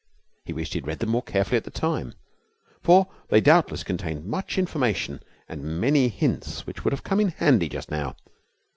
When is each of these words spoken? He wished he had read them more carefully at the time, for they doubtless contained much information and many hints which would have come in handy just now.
He 0.45 0.51
wished 0.53 0.73
he 0.73 0.77
had 0.77 0.87
read 0.87 0.97
them 0.97 1.09
more 1.11 1.21
carefully 1.21 1.57
at 1.57 1.63
the 1.63 1.69
time, 1.69 2.15
for 2.81 3.07
they 3.27 3.39
doubtless 3.39 3.83
contained 3.83 4.25
much 4.25 4.57
information 4.57 5.21
and 5.47 5.79
many 5.79 6.07
hints 6.09 6.65
which 6.65 6.83
would 6.83 6.91
have 6.91 7.03
come 7.03 7.19
in 7.19 7.27
handy 7.27 7.69
just 7.69 7.91
now. 7.91 8.15